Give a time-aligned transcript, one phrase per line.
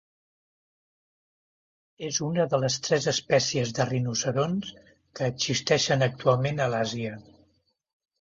[2.07, 4.71] És una de les tres espècies de rinoceronts
[5.19, 7.21] que existeixen actualment a l'Àsia.